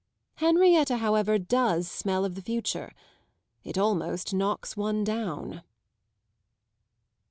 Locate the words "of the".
2.25-2.41